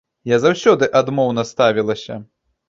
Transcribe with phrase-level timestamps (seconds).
[0.29, 2.19] Я заўсёды адмоўна ставілася.